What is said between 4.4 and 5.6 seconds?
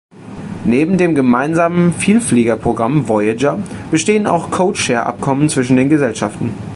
Codeshare-Abkommen